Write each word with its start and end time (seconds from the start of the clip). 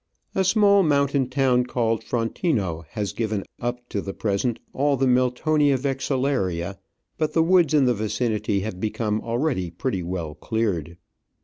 A 0.33 0.43
small 0.43 0.81
mountain 0.81 1.29
town, 1.29 1.65
called 1.67 2.03
Frontino, 2.03 2.85
has 2.93 3.13
given, 3.13 3.43
up 3.59 3.87
to 3.89 4.01
the 4.01 4.15
present, 4.15 4.57
all 4.73 4.97
the 4.97 5.05
Miltonia 5.05 5.77
vexillaria\ 5.77 6.79
but 7.19 7.33
the 7.33 7.43
woods 7.43 7.75
in 7.75 7.85
the 7.85 7.93
vicinity 7.93 8.61
have 8.61 8.79
become 8.79 9.21
already 9.21 9.69
pretty 9.69 10.01
well 10.01 10.33
cleared. 10.33 10.97